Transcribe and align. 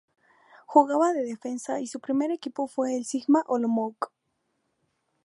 Jugaba 0.65 1.13
de 1.13 1.21
defensa 1.21 1.79
y 1.79 1.85
su 1.85 1.99
primer 1.99 2.31
equipo 2.31 2.65
fue 2.65 2.97
el 2.97 3.05
Sigma 3.05 3.43
Olomouc. 3.45 4.07